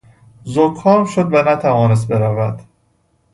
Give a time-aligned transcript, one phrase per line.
[0.43, 2.61] زکام شد و نتوانست برود.